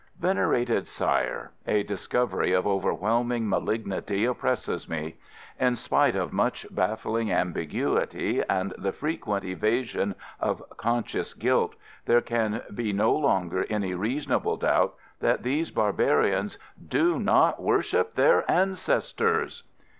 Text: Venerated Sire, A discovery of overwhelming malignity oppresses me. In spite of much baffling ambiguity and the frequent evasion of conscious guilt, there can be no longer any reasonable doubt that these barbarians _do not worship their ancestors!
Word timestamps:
Venerated 0.19 0.87
Sire, 0.87 1.51
A 1.67 1.83
discovery 1.83 2.53
of 2.53 2.65
overwhelming 2.65 3.47
malignity 3.47 4.25
oppresses 4.25 4.89
me. 4.89 5.17
In 5.59 5.75
spite 5.75 6.15
of 6.15 6.33
much 6.33 6.65
baffling 6.71 7.31
ambiguity 7.31 8.41
and 8.49 8.73
the 8.79 8.91
frequent 8.93 9.45
evasion 9.45 10.15
of 10.39 10.63
conscious 10.75 11.35
guilt, 11.35 11.75
there 12.07 12.19
can 12.21 12.63
be 12.73 12.91
no 12.91 13.13
longer 13.13 13.63
any 13.69 13.93
reasonable 13.93 14.57
doubt 14.57 14.95
that 15.19 15.43
these 15.43 15.69
barbarians 15.69 16.57
_do 16.83 17.23
not 17.23 17.61
worship 17.61 18.15
their 18.15 18.43
ancestors! 18.49 19.61